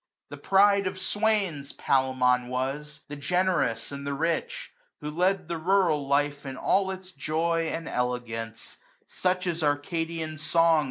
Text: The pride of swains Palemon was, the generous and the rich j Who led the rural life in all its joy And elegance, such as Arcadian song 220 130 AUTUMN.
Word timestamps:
The 0.29 0.37
pride 0.37 0.87
of 0.87 0.97
swains 0.97 1.73
Palemon 1.73 2.47
was, 2.47 3.01
the 3.07 3.15
generous 3.15 3.91
and 3.91 4.07
the 4.07 4.15
rich 4.15 4.71
j 4.71 4.71
Who 5.01 5.15
led 5.15 5.47
the 5.47 5.59
rural 5.59 6.07
life 6.07 6.43
in 6.43 6.57
all 6.57 6.89
its 6.89 7.11
joy 7.11 7.67
And 7.67 7.87
elegance, 7.87 8.77
such 9.05 9.45
as 9.45 9.61
Arcadian 9.61 10.39
song 10.39 10.53
220 10.53 10.57
130 10.57 10.57
AUTUMN. 10.57 10.79